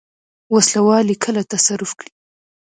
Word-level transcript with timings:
وسله 0.53 0.81
وال 0.87 1.07
یې 1.11 1.17
کله 1.23 1.41
تصرف 1.53 1.91
کړي. 1.99 2.11